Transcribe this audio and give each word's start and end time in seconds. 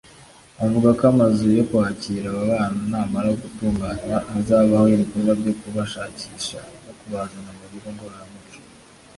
Avuga 0.63 0.87
ko 0.97 1.03
amazu 1.13 1.45
yo 1.57 1.63
kwakira 1.69 2.25
aba 2.29 2.43
bana 2.51 2.77
namara 2.91 3.29
gutunganywa 3.41 4.17
hazabaho 4.31 4.85
ibikorwa 4.95 5.31
byo 5.39 5.53
kubashakisha 5.59 6.59
no 6.83 6.91
kubazana 6.99 7.49
mu 7.57 7.65
bigo 7.71 7.89
ngororamuco 7.95 8.59